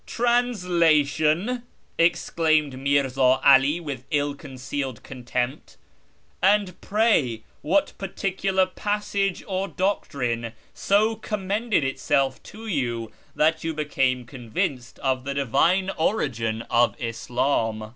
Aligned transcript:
"Translation!" 0.07 1.61
exclaimed 2.09 2.73
Mirzti 2.73 3.19
'Ali 3.43 3.79
witli 3.79 4.03
ill 4.09 4.33
concealed 4.33 5.03
contempt," 5.03 5.77
and 6.41 6.81
pray 6.81 7.43
wdiat 7.63 7.95
particular 7.99 8.65
passage 8.65 9.43
or 9.47 9.67
doctrine 9.67 10.53
so 10.73 11.15
commended 11.15 11.83
itself 11.83 12.41
to 12.41 12.65
you 12.65 13.11
that 13.35 13.63
you 13.63 13.75
became 13.75 14.25
convinced 14.25 14.97
of 15.03 15.23
the 15.23 15.35
divine 15.35 15.91
origin 15.91 16.63
of 16.71 16.99
Islam 16.99 17.89